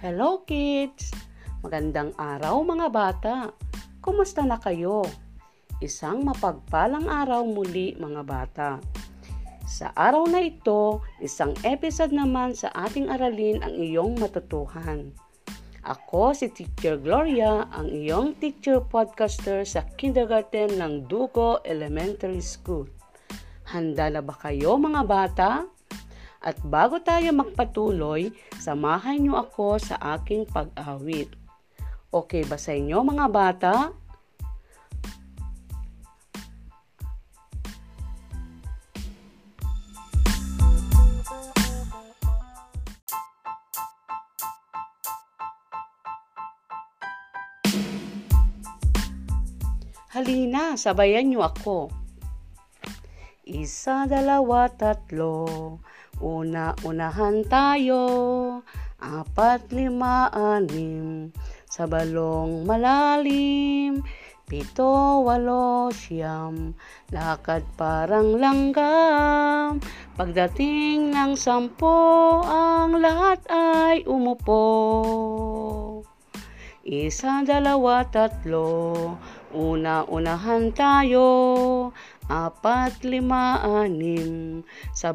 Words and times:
Hello 0.00 0.48
kids! 0.48 1.12
Magandang 1.60 2.16
araw 2.16 2.64
mga 2.64 2.88
bata! 2.88 3.52
Kumusta 4.00 4.40
na 4.48 4.56
kayo? 4.56 5.04
Isang 5.84 6.24
mapagpalang 6.24 7.04
araw 7.04 7.44
muli 7.44 7.92
mga 8.00 8.22
bata. 8.24 8.68
Sa 9.68 9.92
araw 9.92 10.24
na 10.24 10.40
ito, 10.40 11.04
isang 11.20 11.52
episode 11.68 12.16
naman 12.16 12.56
sa 12.56 12.72
ating 12.72 13.12
aralin 13.12 13.60
ang 13.60 13.76
iyong 13.76 14.16
matutuhan. 14.16 15.12
Ako 15.84 16.32
si 16.32 16.48
Teacher 16.48 16.96
Gloria, 16.96 17.68
ang 17.68 17.92
iyong 17.92 18.40
teacher 18.40 18.80
podcaster 18.80 19.68
sa 19.68 19.84
kindergarten 20.00 20.80
ng 20.80 21.12
Dugo 21.12 21.60
Elementary 21.60 22.40
School. 22.40 22.88
Handa 23.68 24.08
na 24.08 24.24
ba 24.24 24.32
kayo 24.32 24.80
mga 24.80 25.02
bata? 25.04 25.68
At 26.40 26.56
bago 26.64 26.96
tayo 27.04 27.36
magpatuloy, 27.36 28.32
samahan 28.56 29.20
niyo 29.20 29.36
ako 29.36 29.76
sa 29.76 30.00
aking 30.16 30.48
pag-awit. 30.48 31.28
Okay 32.08 32.48
ba 32.48 32.56
sa 32.56 32.72
inyo 32.72 32.96
mga 33.04 33.26
bata? 33.28 33.74
Halina, 50.10 50.74
sabayan 50.74 51.28
niyo 51.30 51.44
ako. 51.44 51.92
Isa, 53.46 54.08
dalawa, 54.10 54.66
tatlo. 54.72 55.78
Una, 56.20 56.76
unahan 56.84 57.48
tayo. 57.48 58.04
Apat, 59.00 59.72
lima, 59.72 60.28
anim. 60.28 61.32
Sa 61.64 61.88
balong 61.88 62.68
malalim. 62.68 64.04
Pito, 64.44 65.24
walo, 65.24 65.88
siyam. 65.88 66.76
Lakad 67.08 67.64
parang 67.80 68.36
langgam. 68.36 69.80
Pagdating 70.20 71.08
ng 71.08 71.32
sampo, 71.40 72.44
ang 72.44 73.00
lahat 73.00 73.40
ay 73.48 74.04
umupo. 74.04 74.60
Isa, 76.84 77.40
dalawa, 77.48 78.04
tatlo. 78.12 79.16
Una, 79.56 80.04
unahan 80.04 80.70
tayo 80.76 81.28
apat, 82.30 83.02
lima, 83.02 83.58
anim, 83.58 84.62
sa 84.94 85.10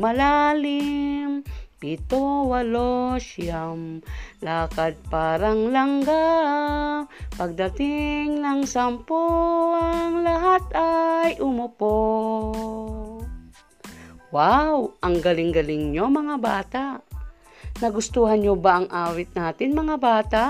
malalim, 0.00 1.44
pito, 1.76 2.48
walo, 2.48 3.20
siyam, 3.20 4.00
lakad 4.40 4.96
parang 5.12 5.68
langga, 5.68 7.04
pagdating 7.36 8.40
ng 8.40 8.64
sampo, 8.64 9.76
ang 9.76 10.24
lahat 10.24 10.64
ay 10.72 11.36
umupo. 11.36 12.00
Wow! 14.32 14.96
Ang 15.04 15.20
galing-galing 15.20 15.92
nyo 15.92 16.08
mga 16.08 16.36
bata! 16.40 16.84
Nagustuhan 17.84 18.40
nyo 18.40 18.56
ba 18.56 18.80
ang 18.80 18.88
awit 18.88 19.36
natin 19.36 19.76
mga 19.76 19.96
bata? 20.00 20.44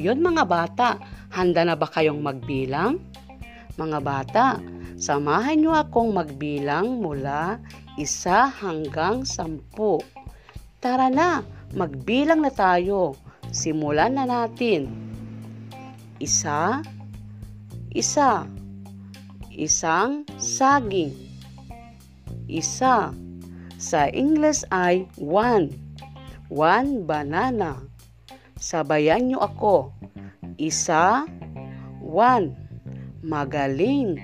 Ngayon 0.00 0.32
mga 0.32 0.44
bata, 0.48 0.96
handa 1.28 1.60
na 1.60 1.76
ba 1.76 1.84
kayong 1.84 2.24
magbilang? 2.24 3.04
Mga 3.76 3.98
bata, 4.00 4.56
samahan 4.96 5.60
niyo 5.60 5.76
akong 5.76 6.16
magbilang 6.16 7.04
mula 7.04 7.60
isa 8.00 8.48
hanggang 8.48 9.28
sampu. 9.28 10.00
Tara 10.80 11.12
na, 11.12 11.44
magbilang 11.76 12.40
na 12.40 12.48
tayo. 12.48 13.12
Simulan 13.52 14.16
na 14.16 14.24
natin. 14.24 14.88
Isa, 16.16 16.80
isa, 17.92 18.48
isang 19.52 20.24
saging. 20.40 21.12
Isa, 22.48 23.12
sa 23.76 24.08
English 24.16 24.64
ay 24.72 25.04
one. 25.20 25.68
One 26.48 27.04
banana. 27.04 27.89
Sabayan 28.60 29.32
niyo 29.32 29.40
ako. 29.40 29.88
Isa, 30.60 31.24
one. 32.04 32.52
Magaling. 33.24 34.20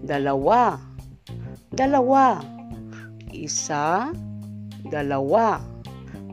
Dalawa. 0.00 0.80
Dalawa. 1.68 2.40
Isa, 3.28 4.16
dalawa. 4.88 5.60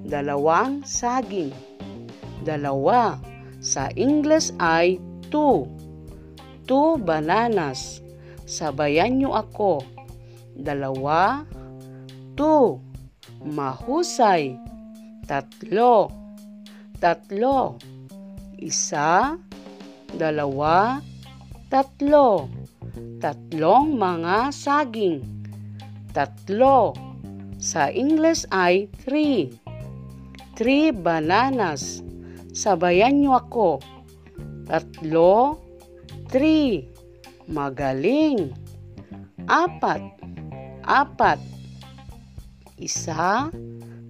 Dalawang 0.08 0.88
saging. 0.88 1.52
Dalawa. 2.48 3.20
Sa 3.60 3.92
English 4.00 4.56
ay 4.64 4.96
two. 5.28 5.68
Two 6.64 6.96
bananas. 6.96 8.00
Sabayan 8.48 9.20
niyo 9.20 9.36
ako. 9.36 9.84
Dalawa, 10.56 11.44
two. 12.40 12.80
Mahusay. 13.44 14.56
Tatlo 15.28 16.27
tatlo. 16.98 17.78
Isa, 18.58 19.38
dalawa, 20.14 21.02
tatlo. 21.70 22.50
Tatlong 23.18 23.98
mga 23.98 24.50
saging. 24.54 25.22
Tatlo. 26.14 26.94
Sa 27.58 27.90
English 27.90 28.46
ay 28.54 28.90
three. 29.02 29.50
Three 30.58 30.90
bananas. 30.90 32.02
Sabayan 32.54 33.22
niyo 33.22 33.38
ako. 33.38 33.78
Tatlo, 34.66 35.62
three. 36.34 36.90
Magaling. 37.46 38.50
Apat. 39.46 40.02
Apat. 40.82 41.40
Isa, 42.78 43.50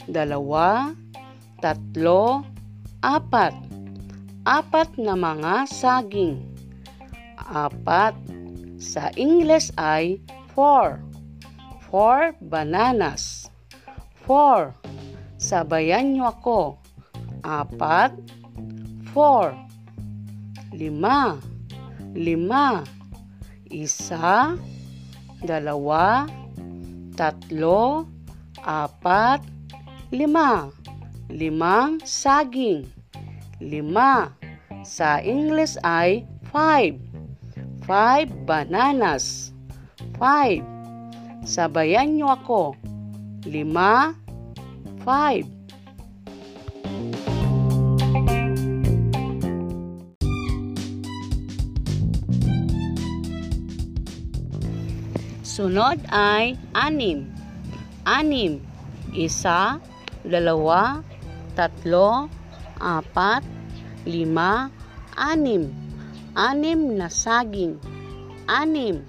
dalawa, 0.07 0.91
tatlo, 1.63 2.43
apat. 3.03 3.53
Apat 4.47 4.95
na 4.97 5.13
mga 5.13 5.67
saging. 5.67 6.39
Apat. 7.37 8.15
Sa 8.77 9.09
English 9.17 9.73
ay 9.75 10.21
four. 10.53 11.01
Four 11.89 12.37
bananas. 12.39 13.51
Four. 14.23 14.73
Sabayan 15.37 16.15
niyo 16.15 16.31
ako. 16.31 16.79
Apat. 17.43 18.15
Four. 19.11 19.53
Lima. 20.73 21.37
Lima. 22.15 22.81
Isa. 23.67 24.55
Dalawa. 25.43 26.25
Tatlo. 27.13 28.07
Apat. 28.63 29.43
Lima 30.11 30.71
limang 31.31 31.99
saging. 32.03 32.87
Lima. 33.59 34.31
Sa 34.87 35.19
English 35.19 35.75
ay 35.83 36.23
five. 36.53 36.95
Five 37.83 38.31
bananas. 38.47 39.51
Five. 40.19 40.63
Sabayan 41.47 42.19
niyo 42.19 42.27
ako. 42.31 42.75
Lima, 43.47 44.11
five. 45.07 45.47
Sunod 55.47 55.97
ay 56.13 56.59
anim. 56.75 57.31
Anim. 58.05 58.61
Isa, 59.15 59.81
dalawa, 60.21 61.01
tatlo, 61.57 62.29
apat, 62.77 63.41
lima, 64.05 64.69
anim. 65.17 65.73
Anim 66.37 67.01
na 67.01 67.09
saging. 67.09 67.81
Anim. 68.45 69.01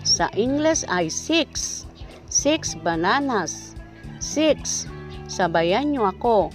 Sa 0.00 0.32
English 0.32 0.88
ay 0.88 1.12
six. 1.12 1.84
Six 2.32 2.72
bananas. 2.80 3.76
Six. 4.16 4.88
Sabayan 5.28 5.92
niyo 5.92 6.08
ako. 6.08 6.48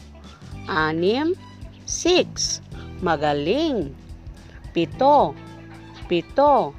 Anim, 0.66 1.38
six. 1.86 2.58
Magaling. 3.06 3.94
Pito. 4.74 5.38
Pito. 6.10 6.74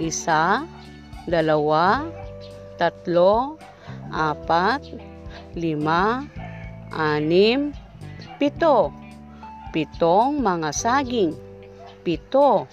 Isa, 0.00 0.64
dalawa, 1.28 2.08
tatlo, 2.78 3.58
apat, 4.14 4.80
lima, 5.58 6.22
anim, 6.94 7.74
Pito. 8.38 8.94
Pitong 9.74 10.38
mga 10.38 10.70
saging. 10.70 11.34
Pito. 12.06 12.70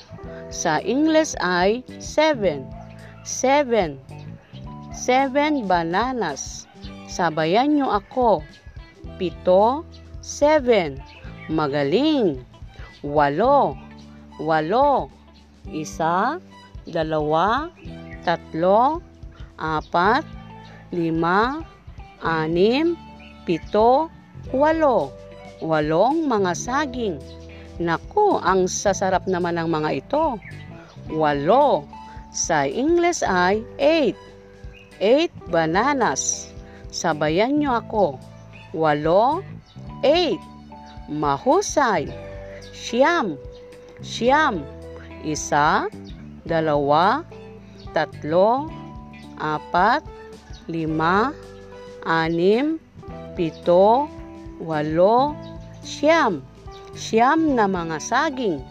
Sa 0.54 0.78
English 0.86 1.34
ay 1.42 1.82
seven. 1.98 2.70
Seven. 3.26 3.98
Seven 4.94 5.66
bananas. 5.66 6.70
Sabayan 7.10 7.74
nyo 7.74 7.90
ako. 7.98 8.46
Pito. 9.18 9.82
Seven. 10.22 11.02
Magaling. 11.50 12.46
Walo. 13.02 13.74
Walo. 14.38 15.10
Isa. 15.74 16.38
Dalawa. 16.86 17.74
Tatlo. 18.22 19.02
Apat. 19.58 20.22
Lima. 20.94 21.66
Anim. 22.22 22.94
Pito. 23.50 24.14
Walo. 24.54 25.25
Walong 25.66 26.30
mga 26.30 26.54
saging. 26.54 27.18
Naku, 27.82 28.38
ang 28.38 28.70
sasarap 28.70 29.26
naman 29.26 29.58
ng 29.58 29.66
mga 29.66 29.90
ito. 29.98 30.38
Walo. 31.10 31.90
Sa 32.30 32.70
English 32.70 33.26
ay 33.26 33.66
eight. 33.82 34.16
Eight 35.02 35.34
bananas. 35.50 36.54
Sabayan 36.94 37.58
nyo 37.58 37.82
ako. 37.82 38.22
Walo. 38.78 39.42
Eight. 40.06 40.40
Mahusay. 41.10 42.14
Siyam. 42.70 43.36
Siyam. 44.06 44.62
Isa. 45.26 45.90
Dalawa. 46.46 47.26
Tatlo. 47.92 48.70
Apat. 49.42 50.06
Lima. 50.70 51.34
Anim. 52.06 52.78
Pito. 53.34 54.08
Walo. 54.62 55.36
Siyam 55.86 56.42
Siyam 56.96 57.60
na 57.60 57.68
mga 57.68 58.00
saging. 58.00 58.64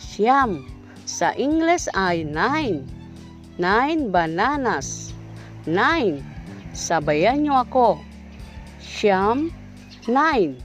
Siyam. 0.00 0.64
Sa 1.04 1.36
English 1.36 1.84
ay 1.92 2.24
nine. 2.24 2.80
Nine 3.60 4.08
bananas. 4.08 5.12
Nine. 5.68 6.24
Sabayan 6.72 7.44
niyo 7.44 7.60
ako. 7.60 8.00
Siyam. 8.80 9.52
Nine. 10.08 10.56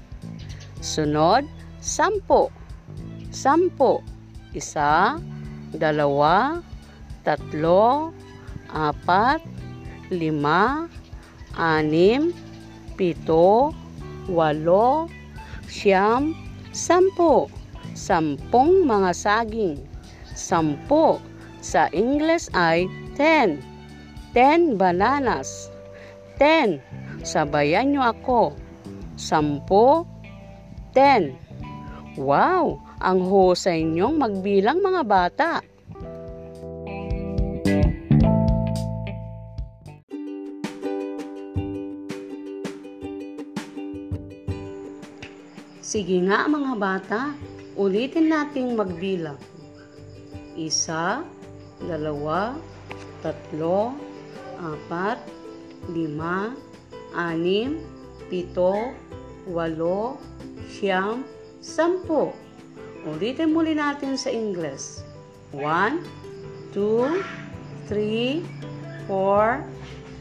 Sunod, 0.79 1.43
sampo. 1.83 2.47
Sampo. 3.35 3.99
Isa, 4.55 5.19
dalawa, 5.75 6.63
tatlo, 7.27 8.15
apat, 8.71 9.43
lima, 10.13 10.87
anim, 11.57 12.31
pito, 12.95 13.75
walo, 14.29 15.09
siyam, 15.73 16.37
Sampo. 16.69 17.49
Sampung 17.97 18.85
mga 18.85 19.13
saging. 19.13 19.81
Sampo. 20.37 21.17
Sa 21.65 21.89
English 21.89 22.49
ay 22.53 22.85
ten. 23.17 23.61
Ten 24.33 24.77
bananas. 24.77 25.69
Ten. 26.37 26.77
Sabayan 27.25 27.93
nyo 27.93 28.13
ako. 28.13 28.57
Sampo. 29.17 30.05
Ten. 30.93 31.37
Wow! 32.17 32.77
Ang 33.01 33.25
husay 33.25 33.81
nyong 33.81 34.21
magbilang 34.21 34.81
mga 34.81 35.01
bata. 35.05 35.51
Sige 45.93 46.25
nga 46.25 46.49
mga 46.49 46.73
bata, 46.81 47.21
ulitin 47.77 48.33
nating 48.33 48.73
magbilang. 48.73 49.37
Isa, 50.57 51.21
dalawa, 51.85 52.57
tatlo, 53.21 53.93
apat, 54.57 55.21
lima, 55.93 56.57
anim, 57.13 57.77
pito, 58.25 58.89
walo, 59.45 60.17
siyam, 60.65 61.21
sampu. 61.61 62.33
Ulitin 63.05 63.53
muli 63.53 63.77
natin 63.77 64.17
sa 64.17 64.33
English. 64.33 65.05
One, 65.53 66.01
two, 66.73 67.21
three, 67.85 68.41
four, 69.05 69.61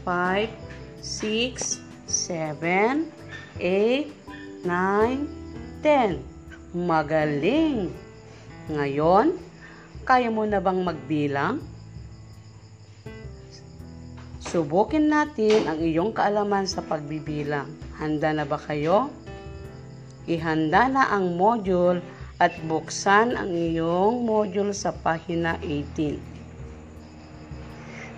five, 0.05 0.53
six, 1.01 1.81
seven, 2.05 3.09
eight, 3.57 4.13
nine, 4.61 5.25
10. 5.83 6.15
Magaling! 6.71 7.91
Ngayon, 8.71 9.35
kaya 10.07 10.31
mo 10.31 10.47
na 10.47 10.63
bang 10.63 10.79
magbilang? 10.79 11.59
Subukin 14.39 15.11
natin 15.11 15.67
ang 15.67 15.83
iyong 15.83 16.15
kaalaman 16.15 16.63
sa 16.63 16.79
pagbibilang. 16.87 17.67
Handa 17.99 18.31
na 18.31 18.47
ba 18.47 18.55
kayo? 18.55 19.11
Ihanda 20.23 20.87
na 20.87 21.11
ang 21.11 21.35
module 21.35 21.99
at 22.39 22.55
buksan 22.63 23.35
ang 23.35 23.51
iyong 23.51 24.23
module 24.23 24.71
sa 24.71 24.95
pahina 24.95 25.59
18. 25.59 26.15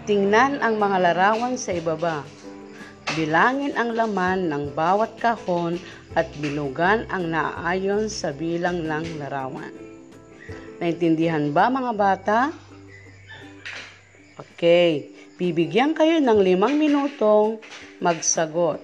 Tingnan 0.06 0.62
ang 0.62 0.78
mga 0.78 1.02
larawan 1.02 1.58
sa 1.58 1.74
ibaba. 1.74 2.22
Bilangin 3.16 3.72
ang 3.80 3.96
laman 3.96 4.52
ng 4.52 4.76
bawat 4.76 5.16
kahon 5.24 5.80
at 6.20 6.28
bilugan 6.44 7.08
ang 7.08 7.32
naaayon 7.32 8.12
sa 8.12 8.36
bilang 8.36 8.84
ng 8.84 9.24
larawan. 9.24 9.72
Naintindihan 10.84 11.56
ba 11.56 11.72
mga 11.72 11.92
bata? 11.96 12.40
Okay, 14.36 15.16
bibigyan 15.40 15.96
kayo 15.96 16.20
ng 16.20 16.40
limang 16.44 16.76
minutong 16.76 17.64
magsagot. 18.04 18.84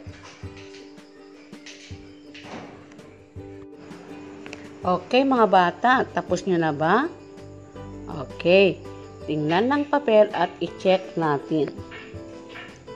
Okay 4.81 5.27
mga 5.27 5.47
bata, 5.51 5.91
tapos 6.07 6.47
nyo 6.47 6.55
na 6.55 6.71
ba? 6.71 7.11
Okay, 8.07 8.79
tingnan 9.27 9.67
ng 9.67 9.83
papel 9.91 10.31
at 10.31 10.47
i-check 10.63 11.19
natin. 11.19 11.67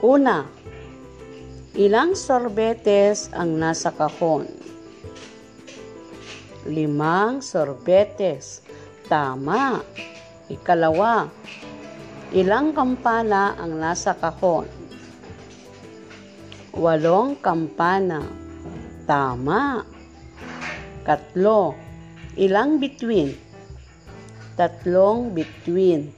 Una, 0.00 0.55
Ilang 1.76 2.16
sorbetes 2.16 3.28
ang 3.36 3.60
nasa 3.60 3.92
kahon? 3.92 4.48
Limang 6.64 7.44
sorbetes. 7.44 8.64
Tama. 9.12 9.84
Ikalawa, 10.48 11.28
ilang 12.32 12.72
kampana 12.72 13.60
ang 13.60 13.76
nasa 13.76 14.16
kahon? 14.16 14.64
Walong 16.72 17.36
kampana. 17.44 18.24
Tama. 19.04 19.84
Katlo, 21.04 21.76
ilang 22.40 22.80
between? 22.80 23.36
Tatlong 24.56 25.28
between. 25.28 26.08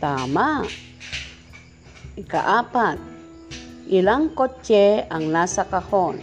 Tama. 0.00 0.64
Ikaapat, 2.16 3.19
Ilang 3.90 4.38
kotse 4.38 5.02
ang 5.10 5.34
nasa 5.34 5.66
kahon? 5.66 6.22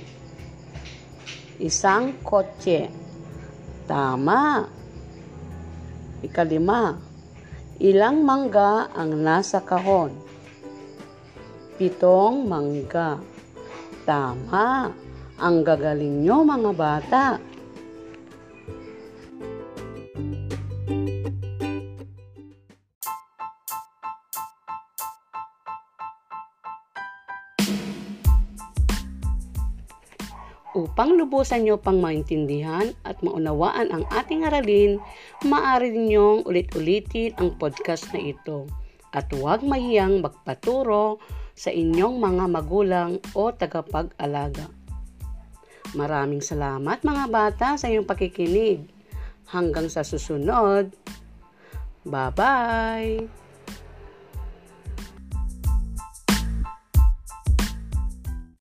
Isang 1.59 2.15
kotse. 2.23 2.87
Tama. 3.83 4.63
Ikalima. 6.23 6.95
Ilang 7.83 8.23
mangga 8.23 8.87
ang 8.95 9.19
nasa 9.19 9.59
kahon? 9.59 10.15
Pitong 11.75 12.47
mangga. 12.47 13.19
Tama. 14.07 14.87
Ang 15.35 15.55
gagaling 15.67 16.23
nyo 16.23 16.47
mga 16.47 16.71
bata. 16.71 17.25
Upang 30.77 31.17
lubusan 31.17 31.65
nyo 31.65 31.81
pang 31.81 31.97
maintindihan 31.97 32.93
at 33.01 33.17
maunawaan 33.25 33.89
ang 33.89 34.05
ating 34.13 34.45
aralin, 34.45 35.01
maaari 35.41 35.89
ninyong 35.89 36.45
ulit-ulitin 36.45 37.33
ang 37.41 37.57
podcast 37.57 38.13
na 38.13 38.21
ito. 38.21 38.69
At 39.09 39.33
huwag 39.33 39.65
mahiyang 39.65 40.21
magpaturo 40.21 41.17
sa 41.57 41.73
inyong 41.73 42.21
mga 42.21 42.45
magulang 42.45 43.17
o 43.33 43.49
tagapag-alaga. 43.49 44.69
Maraming 45.97 46.45
salamat 46.45 47.01
mga 47.01 47.25
bata 47.25 47.73
sa 47.73 47.89
iyong 47.89 48.05
pakikinig. 48.05 48.85
Hanggang 49.49 49.89
sa 49.89 50.05
susunod. 50.05 50.93
Bye-bye! 52.05 53.46